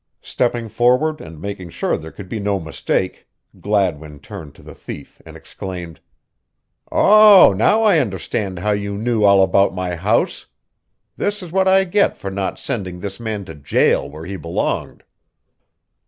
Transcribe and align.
Stepping 0.23 0.67
forward 0.67 1.21
and 1.21 1.39
making 1.39 1.69
sure 1.69 1.95
there 1.95 2.11
could 2.11 2.27
be 2.27 2.39
no 2.39 2.59
mistake, 2.59 3.27
Gladwin 3.59 4.19
turned 4.19 4.55
to 4.55 4.63
the 4.63 4.73
thief 4.73 5.21
and 5.27 5.37
exclaimed: 5.37 5.99
"Oh, 6.91 7.53
now 7.55 7.83
I 7.83 7.99
understand 7.99 8.57
how 8.57 8.71
you 8.71 8.97
knew 8.97 9.23
all 9.23 9.43
about 9.43 9.75
my 9.75 9.93
house. 9.95 10.47
This 11.17 11.43
is 11.43 11.51
what 11.51 11.67
I 11.67 11.83
get 11.83 12.17
for 12.17 12.31
not 12.31 12.57
sending 12.57 12.99
this 12.99 13.19
man 13.19 13.45
to 13.45 13.53
jail 13.53 14.09
where 14.09 14.25
he 14.25 14.37
belonged." 14.37 15.03